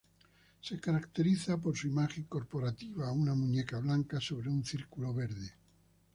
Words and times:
Se 0.61 0.79
caracteriza 0.79 1.61
por 1.61 1.77
su 1.77 1.85
imagen 1.85 2.23
corporativa: 2.23 3.11
una 3.11 3.35
muñeca 3.35 3.77
blanca 3.77 4.19
sobre 4.19 4.49
un 4.49 4.65
círculo 4.65 5.13
verde. 5.13 5.53